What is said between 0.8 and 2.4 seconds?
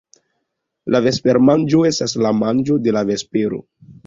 La vespermanĝo estas la